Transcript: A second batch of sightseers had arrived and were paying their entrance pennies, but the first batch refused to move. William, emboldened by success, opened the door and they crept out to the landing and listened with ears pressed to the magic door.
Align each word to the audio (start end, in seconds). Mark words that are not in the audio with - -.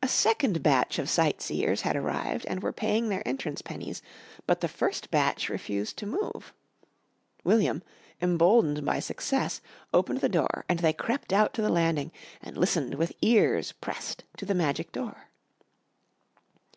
A 0.00 0.06
second 0.06 0.62
batch 0.62 0.96
of 1.00 1.10
sightseers 1.10 1.80
had 1.80 1.96
arrived 1.96 2.46
and 2.46 2.62
were 2.62 2.72
paying 2.72 3.08
their 3.08 3.26
entrance 3.26 3.62
pennies, 3.62 4.00
but 4.46 4.60
the 4.60 4.68
first 4.68 5.10
batch 5.10 5.48
refused 5.48 5.96
to 5.98 6.06
move. 6.06 6.52
William, 7.42 7.82
emboldened 8.22 8.86
by 8.86 9.00
success, 9.00 9.60
opened 9.92 10.20
the 10.20 10.28
door 10.28 10.64
and 10.68 10.78
they 10.78 10.92
crept 10.92 11.32
out 11.32 11.52
to 11.54 11.62
the 11.62 11.68
landing 11.68 12.12
and 12.40 12.56
listened 12.56 12.94
with 12.94 13.10
ears 13.22 13.72
pressed 13.72 14.22
to 14.36 14.46
the 14.46 14.54
magic 14.54 14.92
door. 14.92 15.30